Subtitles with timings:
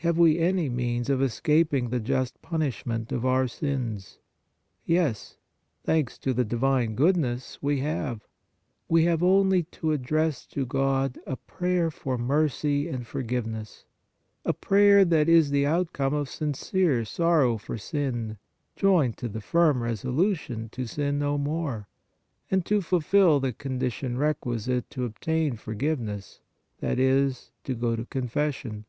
[0.00, 4.18] Have we any means of escaping the just punishment of our sins?
[4.84, 5.36] Yes,
[5.84, 8.26] thanks to the Divine Goodness, we have.
[8.88, 13.84] We have only to address to God a prayer for mercy and for giveness,
[14.44, 18.38] a prayer, that is the outcome of sincere sorrow for sin,
[18.74, 21.86] joined to the firm resolution to sin no more,
[22.50, 26.40] and to fulfil the condition requisite to obtain forgiveness,
[26.80, 28.84] that is, to go to confession.